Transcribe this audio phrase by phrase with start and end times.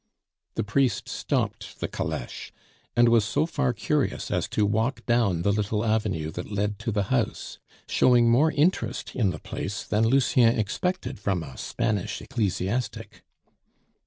[0.55, 2.51] The priest stopped the caleche;
[2.95, 6.91] and was so far curious as to walk down the little avenue that led to
[6.91, 13.21] the house, showing more interest in the place than Lucien expected from a Spanish ecclesiastic.